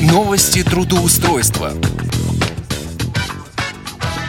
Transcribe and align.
Новости 0.00 0.62
трудоустройства. 0.62 1.72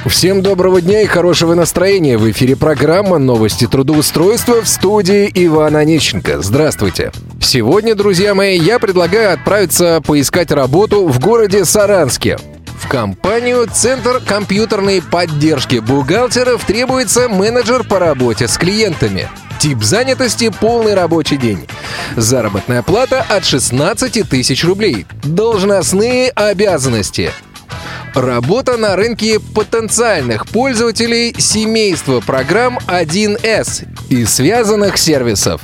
Всем 0.05 0.41
доброго 0.41 0.81
дня 0.81 1.01
и 1.01 1.05
хорошего 1.05 1.55
настроения. 1.55 2.17
В 2.17 2.29
эфире 2.29 2.57
программа 2.57 3.19
«Новости 3.19 3.67
трудоустройства» 3.67 4.63
в 4.63 4.67
студии 4.67 5.31
Ивана 5.33 5.79
Онищенко. 5.79 6.41
Здравствуйте. 6.41 7.13
Сегодня, 7.39 7.95
друзья 7.95 8.35
мои, 8.35 8.57
я 8.57 8.79
предлагаю 8.79 9.33
отправиться 9.33 10.01
поискать 10.05 10.51
работу 10.51 11.07
в 11.07 11.19
городе 11.19 11.63
Саранске. 11.63 12.37
В 12.77 12.89
компанию 12.89 13.65
«Центр 13.71 14.19
компьютерной 14.19 15.01
поддержки 15.01 15.77
бухгалтеров» 15.77 16.65
требуется 16.65 17.29
менеджер 17.29 17.85
по 17.85 17.97
работе 17.97 18.49
с 18.49 18.57
клиентами. 18.57 19.29
Тип 19.61 19.83
занятости– 19.83 20.51
полный 20.59 20.95
рабочий 20.95 21.37
день. 21.37 21.67
Заработная 22.15 22.81
плата 22.81 23.23
от 23.29 23.45
16 23.45 24.27
тысяч 24.27 24.63
рублей. 24.65 25.05
Должностные 25.23 26.31
обязанности– 26.31 27.29
Работа 28.15 28.75
на 28.75 28.95
рынке 28.95 29.39
потенциальных 29.39 30.47
пользователей 30.47 31.33
семейства 31.37 32.21
программ 32.21 32.79
1С 32.87 33.87
и 34.09 34.25
связанных 34.25 34.97
сервисов. 34.97 35.61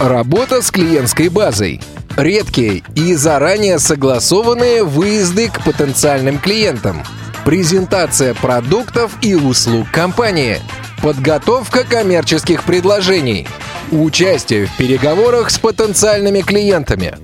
Работа 0.00 0.60
с 0.60 0.72
клиентской 0.72 1.28
базой. 1.28 1.80
Редкие 2.16 2.82
и 2.96 3.14
заранее 3.14 3.78
согласованные 3.78 4.82
выезды 4.82 5.48
к 5.48 5.62
потенциальным 5.62 6.40
клиентам. 6.40 7.04
Презентация 7.44 8.34
продуктов 8.34 9.12
и 9.22 9.34
услуг 9.34 9.86
компании. 9.90 10.58
Подготовка 11.02 11.84
коммерческих 11.84 12.64
предложений. 12.64 13.46
Участие 13.90 14.66
в 14.66 14.76
переговорах 14.76 15.50
с 15.50 15.58
потенциальными 15.58 16.40
клиентами. 16.40 17.14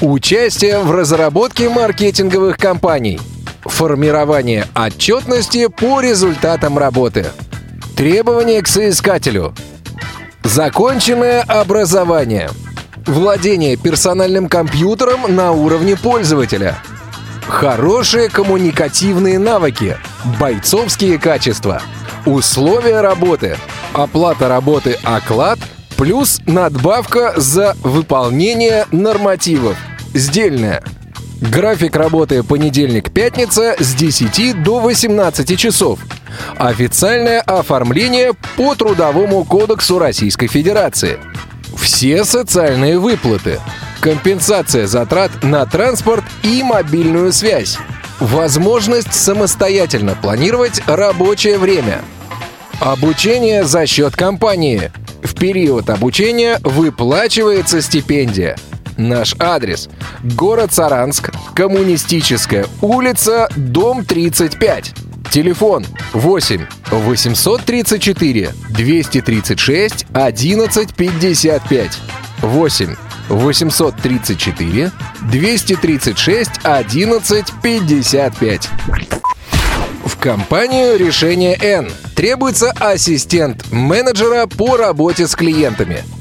Участие 0.00 0.78
в 0.80 0.90
разработке 0.92 1.68
маркетинговых 1.68 2.56
кампаний– 2.58 3.20
Формирование 3.68 4.66
отчетности 4.74 5.68
по 5.68 6.00
результатам 6.00 6.78
работы. 6.78 7.26
Требования 7.96 8.62
к 8.62 8.68
соискателю. 8.68 9.54
Законченное 10.42 11.42
образование. 11.42 12.50
Владение 13.06 13.76
персональным 13.76 14.48
компьютером 14.48 15.34
на 15.34 15.52
уровне 15.52 15.96
пользователя. 15.96 16.78
Хорошие 17.46 18.28
коммуникативные 18.28 19.38
навыки. 19.38 19.96
Бойцовские 20.40 21.18
качества. 21.18 21.82
Условия 22.28 23.00
работы. 23.00 23.56
Оплата 23.94 24.48
работы 24.48 24.98
оклад 25.02 25.58
плюс 25.96 26.42
надбавка 26.44 27.32
за 27.36 27.74
выполнение 27.82 28.84
нормативов. 28.92 29.78
Сдельная. 30.12 30.84
График 31.40 31.96
работы 31.96 32.42
понедельник-пятница 32.42 33.76
с 33.78 33.94
10 33.94 34.62
до 34.62 34.80
18 34.80 35.58
часов. 35.58 36.00
Официальное 36.58 37.40
оформление 37.40 38.34
по 38.58 38.74
Трудовому 38.74 39.44
кодексу 39.44 39.98
Российской 39.98 40.48
Федерации. 40.48 41.18
Все 41.78 42.26
социальные 42.26 42.98
выплаты. 42.98 43.58
Компенсация 44.00 44.86
затрат 44.86 45.30
на 45.42 45.64
транспорт 45.64 46.24
и 46.42 46.62
мобильную 46.62 47.32
связь. 47.32 47.78
Возможность 48.20 49.14
самостоятельно 49.14 50.14
планировать 50.14 50.82
рабочее 50.86 51.56
время. 51.56 52.02
Обучение 52.80 53.64
за 53.64 53.86
счет 53.86 54.16
компании. 54.16 54.90
В 55.22 55.34
период 55.34 55.90
обучения 55.90 56.58
выплачивается 56.62 57.82
стипендия– 57.82 58.56
Наш 58.98 59.34
адрес– 59.38 59.88
город 60.24 60.74
Саранск, 60.74 61.30
Коммунистическая 61.54 62.66
улица, 62.82 63.48
дом 63.54 64.04
35. 64.04 64.92
Телефон 65.30 65.86
8 66.12 66.66
834 66.90 68.52
236 68.70 70.06
1155. 70.12 71.98
8 72.42 72.96
834 73.30 74.90
236 75.30 76.50
1155. 76.64 78.68
В 80.08 80.16
компанию 80.16 80.98
«Решение 80.98 81.56
N» 81.56 81.88
требуется 82.16 82.72
ассистент 82.72 83.70
менеджера 83.70 84.46
по 84.46 84.76
работе 84.76 85.28
с 85.28 85.36
клиентами– 85.36 86.02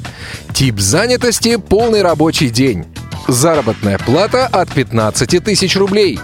Тип 0.57 0.79
занятости– 0.79 1.55
полный 1.69 2.01
рабочий 2.01 2.49
день. 2.49 2.85
Заработная 3.27 3.99
плата 3.99 4.47
от 4.47 4.73
15 4.73 5.43
тысяч 5.43 5.75
рублей. 5.75 6.19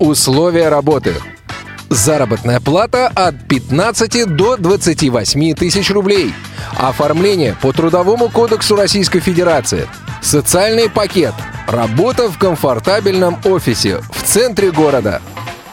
Условия 0.00 0.68
работы. 0.70 1.14
Заработная 1.88 2.58
плата 2.58 3.06
от 3.14 3.46
15 3.46 4.34
до 4.34 4.56
28 4.56 5.54
тысяч 5.54 5.90
рублей. 5.92 6.34
Оформление 6.76 7.54
по 7.62 7.72
Трудовому 7.72 8.28
кодексу 8.28 8.74
Российской 8.74 9.20
Федерации. 9.20 9.86
Социальный 10.20 10.90
пакет. 10.90 11.34
Работа 11.68 12.28
в 12.28 12.38
комфортабельном 12.38 13.38
офисе 13.44 14.00
в 14.10 14.24
центре 14.24 14.72
города. 14.72 15.22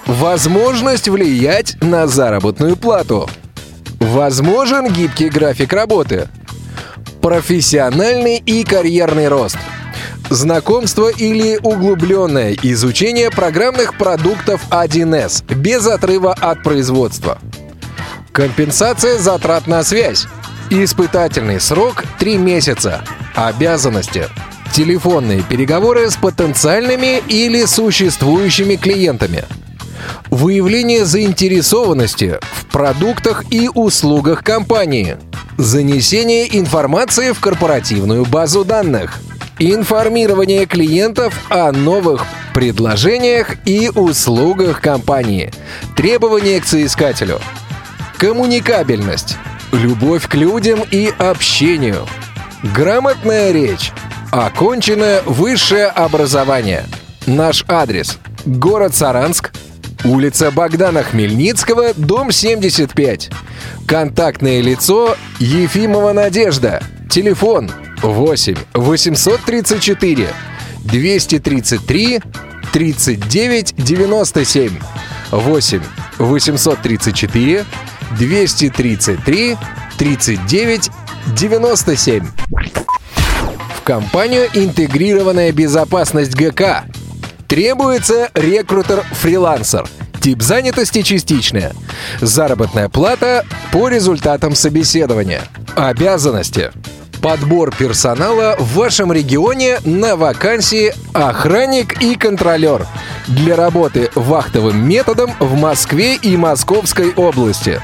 Возможность 0.05 1.07
влиять 1.07 1.77
на 1.81 2.07
заработную 2.07 2.75
плату. 2.75 3.29
Возможен 3.99 4.91
гибкий 4.91 5.29
график 5.29 5.71
работы. 5.71 6.27
Профессиональный 7.21 8.37
и 8.37 8.65
карьерный 8.65 9.29
рост. 9.29 9.57
Знакомство 10.29 11.07
или 11.09 11.57
углубленное 11.63 12.53
изучение 12.63 13.31
программных 13.31 13.97
продуктов 13.97 14.61
1С 14.71 15.55
без 15.55 15.87
отрыва 15.87 16.33
от 16.33 16.63
производства. 16.63 17.39
Компенсация 18.33 19.17
затрат 19.19 19.67
на 19.67 19.83
связь. 19.83 20.25
Испытательный 20.69 21.61
срок 21.61 22.03
3 22.19 22.37
месяца. 22.37 23.05
Обязанности. 23.35 24.27
Телефонные 24.73 25.43
переговоры 25.43 26.09
с 26.09 26.17
потенциальными 26.17 27.21
или 27.29 27.63
существующими 27.63 28.75
клиентами. 28.75 29.45
Выявление 30.29 31.05
заинтересованности 31.05 32.39
в 32.41 32.65
продуктах 32.65 33.45
и 33.51 33.69
услугах 33.73 34.43
компании– 34.43 35.17
Занесение 35.57 36.57
информации 36.57 37.31
в 37.31 37.39
корпоративную 37.39 38.25
базу 38.25 38.65
данных. 38.65 39.19
Информирование 39.59 40.65
клиентов 40.65 41.39
о 41.49 41.71
новых 41.71 42.25
предложениях 42.55 43.55
и 43.65 43.89
услугах 43.93 44.81
компании. 44.81 45.51
Требования 45.95 46.59
к 46.59 46.65
соискателю. 46.65 47.39
Коммуникабельность. 48.17 49.37
Любовь 49.71 50.27
к 50.27 50.33
людям 50.33 50.81
и 50.89 51.13
общению. 51.19 52.07
Грамотная 52.75 53.51
речь. 53.51 53.91
Оконченное 54.31 55.21
высшее 55.21 55.85
образование. 55.85 56.85
Наш 57.27 57.63
адрес. 57.67 58.17
Город 58.45 58.95
Саранск. 58.95 59.51
Улица 60.05 60.51
Богдана 60.51 61.01
Хмельницкого, 61.01 61.93
дом 61.95 62.29
75. 62.31 63.29
Контактное 63.87 64.59
лицо 64.59 65.15
Ефимова 65.39 66.11
Надежда. 66.11 66.83
Телефон 67.09 67.71
8 68.01 68.55
834 68.73 70.27
233 70.83 72.21
39 72.73 73.75
97 73.77 74.71
8 75.31 75.81
834 76.19 77.65
233 78.19 79.57
39 79.97 80.91
97 81.33 82.27
В 83.77 83.81
компанию 83.83 84.49
«Интегрированная 84.53 85.53
безопасность 85.53 86.35
ГК» 86.35 86.83
требуется 87.53 88.31
рекрутер-фрилансер– 88.33 89.87
Тип 90.19 90.41
занятости 90.41 91.03
частичная. 91.03 91.73
Заработная 92.19 92.89
плата 92.89 93.45
по 93.71 93.89
результатам 93.89 94.55
собеседования. 94.55 95.43
Обязанности. 95.75 96.71
Подбор 97.21 97.71
персонала 97.75 98.55
в 98.57 98.73
вашем 98.73 99.13
регионе 99.13 99.77
на 99.85 100.15
вакансии 100.15 100.95
охранник 101.13 102.01
и 102.01 102.15
контролер 102.15 102.87
для 103.27 103.55
работы 103.55 104.09
вахтовым 104.15 104.89
методом 104.89 105.31
в 105.39 105.53
Москве 105.53 106.15
и 106.15 106.35
Московской 106.35 107.13
области. 107.13 107.79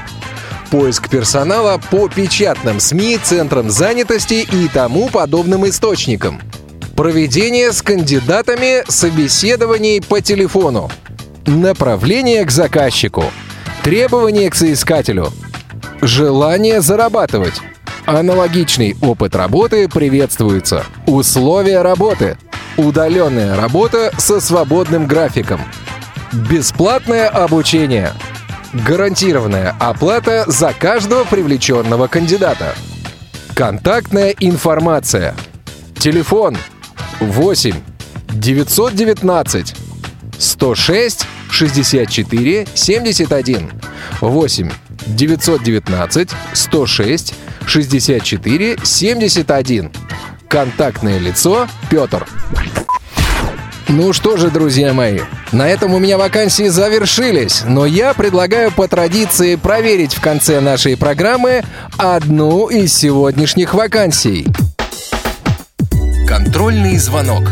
Поиск 0.72 1.08
персонала 1.08 1.80
по 1.92 2.08
печатным 2.08 2.80
СМИ, 2.80 3.18
центрам 3.22 3.70
занятости 3.70 4.48
и 4.50 4.66
тому 4.66 5.08
подобным 5.10 5.68
источникам. 5.68 6.40
Проведение 7.00 7.72
с 7.72 7.80
кандидатами 7.80 8.84
собеседований 8.86 10.02
по 10.02 10.20
телефону. 10.20 10.90
Направление 11.46 12.44
к 12.44 12.50
заказчику. 12.50 13.24
Требования 13.82 14.50
к 14.50 14.54
соискателю. 14.54 15.32
Желание 16.02 16.82
зарабатывать. 16.82 17.54
Аналогичный 18.04 18.98
опыт 19.00 19.34
работы 19.34 19.88
приветствуется. 19.88 20.84
Условия 21.06 21.80
работы. 21.80 22.36
Удаленная 22.76 23.56
работа 23.56 24.12
со 24.18 24.38
свободным 24.38 25.06
графиком. 25.06 25.62
Бесплатное 26.50 27.28
обучение. 27.30 28.12
Гарантированная 28.74 29.74
оплата 29.80 30.44
за 30.48 30.74
каждого 30.74 31.24
привлеченного 31.24 32.08
кандидата. 32.08 32.74
Контактная 33.54 34.34
информация. 34.38 35.34
Телефон 35.98 36.58
8 37.20 37.74
919 38.32 39.74
106 40.38 41.26
64 41.50 42.66
71 42.74 43.70
8 44.20 44.70
919 45.06 46.30
106 46.52 47.34
64 47.66 48.78
71 48.82 49.92
Контактное 50.48 51.18
лицо 51.18 51.68
Петр. 51.90 52.26
Ну 53.88 54.12
что 54.12 54.36
же, 54.36 54.50
друзья 54.50 54.92
мои, 54.92 55.20
на 55.52 55.68
этом 55.68 55.94
у 55.94 55.98
меня 55.98 56.16
вакансии 56.16 56.68
завершились, 56.68 57.62
но 57.66 57.86
я 57.86 58.14
предлагаю 58.14 58.72
по 58.72 58.88
традиции 58.88 59.56
проверить 59.56 60.14
в 60.14 60.20
конце 60.20 60.60
нашей 60.60 60.96
программы 60.96 61.62
одну 61.98 62.68
из 62.68 62.94
сегодняшних 62.94 63.74
вакансий. 63.74 64.46
Контрольный 66.30 66.96
звонок. 66.96 67.42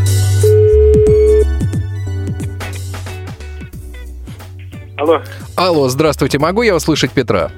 Алло, 4.97 5.21
Алло, 5.57 5.89
здравствуйте, 5.89 6.39
могу 6.39 6.63
я 6.63 6.77
услышать 6.77 7.11
Петра? 7.11 7.51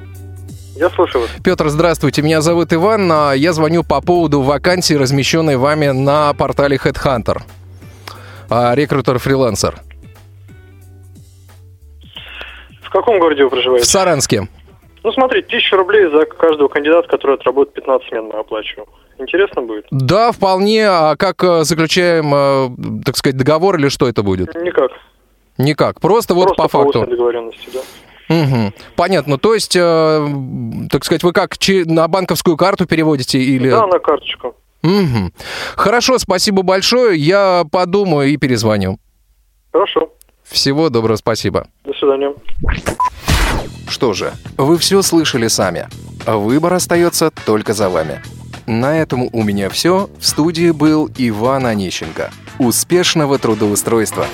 я 0.76 0.88
слушаю 0.88 1.25
вас. 1.25 1.31
Петр, 1.44 1.69
здравствуйте, 1.69 2.22
меня 2.22 2.40
зовут 2.40 2.72
Иван, 2.72 3.12
а 3.12 3.32
я 3.34 3.52
звоню 3.52 3.84
по 3.84 4.00
поводу 4.00 4.40
вакансии, 4.40 4.94
размещенной 4.94 5.58
вами 5.58 5.88
на 5.88 6.32
портале 6.32 6.78
Headhunter. 6.82 7.43
А, 8.49 8.75
Рекрутер-фрилансер. 8.75 9.75
В 12.82 12.88
каком 12.88 13.20
городе 13.20 13.43
вы 13.43 13.50
В 13.50 13.52
проживаете? 13.52 13.87
Саранске. 13.87 14.49
Ну, 15.02 15.12
смотри, 15.12 15.43
тысячу 15.43 15.76
рублей 15.76 16.11
за 16.11 16.26
каждого 16.26 16.69
кандидата, 16.69 17.08
который 17.08 17.37
отработает 17.37 17.75
15 17.75 18.08
смен 18.08 18.25
мы 18.26 18.38
оплачиваем. 18.41 18.87
Интересно 19.19 19.62
будет? 19.62 19.87
Да, 19.91 20.32
вполне. 20.32 20.87
А 20.88 21.17
как 21.17 21.43
э, 21.44 21.64
заключаем, 21.64 22.32
э, 22.35 23.02
так 23.05 23.17
сказать, 23.17 23.37
договор 23.37 23.76
или 23.76 23.88
что 23.88 24.08
это 24.08 24.23
будет? 24.23 24.55
Никак. 24.55 24.91
Никак. 25.58 26.00
Просто 26.00 26.35
вот 26.35 26.55
Просто 26.55 26.62
по 26.62 26.69
факту. 26.69 27.06
договоренности, 27.06 27.69
да. 27.73 27.81
Мгм. 28.31 28.73
Понятно. 28.97 29.38
То 29.38 29.55
есть, 29.55 29.76
э, 29.76 30.26
так 30.91 31.05
сказать, 31.05 31.23
вы 31.23 31.32
как 31.32 31.56
на 31.87 32.08
банковскую 32.08 32.56
карту 32.56 32.87
переводите 32.87 33.38
или? 33.38 33.70
Да, 33.70 33.87
на 33.87 33.99
карточку. 33.99 34.55
Мгм. 34.82 35.32
Хорошо, 35.76 36.19
спасибо 36.19 36.62
большое. 36.62 37.19
Я 37.19 37.64
подумаю 37.70 38.31
и 38.31 38.37
перезвоню. 38.37 38.99
Хорошо. 39.73 40.12
Всего 40.50 40.91
доброго, 40.91 41.17
спасибо. 41.17 41.67
До 41.85 41.93
свидания. 41.94 42.35
Что 43.88 44.12
же, 44.12 44.32
вы 44.56 44.79
все 44.79 45.02
слышали 45.02 45.49
сами. 45.49 45.88
Выбор 46.26 46.75
остается 46.75 47.31
только 47.47 47.73
за 47.73 47.88
вами. 47.88 48.20
На 48.67 48.99
этом 48.99 49.29
у 49.32 49.43
меня 49.43 49.69
все. 49.69 50.08
В 50.19 50.26
студии 50.26 50.70
был 50.70 51.11
Иван 51.17 51.67
Онищенко. 51.67 52.31
Успешного 52.58 53.38
трудоустройства! 53.38 54.26